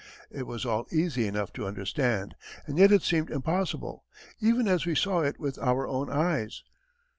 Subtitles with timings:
[0.31, 2.33] It was all easy enough to understand,
[2.65, 4.03] and yet it seemed impossible,
[4.39, 6.63] even as we saw it with our own eyes.